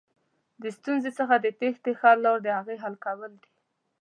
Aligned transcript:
د 0.61 0.63
ستونزې 0.77 1.11
څخه 1.19 1.35
د 1.39 1.47
تېښتې 1.59 1.91
ښه 1.99 2.11
لاره 2.25 2.41
دهغې 2.45 2.75
حل 2.83 2.95
کول 3.05 3.31
دي. 3.41 3.49